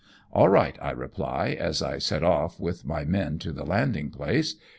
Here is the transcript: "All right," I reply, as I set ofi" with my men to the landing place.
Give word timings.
"All 0.33 0.49
right," 0.49 0.75
I 0.81 0.89
reply, 0.89 1.49
as 1.59 1.83
I 1.83 1.99
set 1.99 2.23
ofi" 2.23 2.59
with 2.59 2.85
my 2.85 3.05
men 3.05 3.37
to 3.37 3.51
the 3.51 3.63
landing 3.67 4.09
place. 4.09 4.55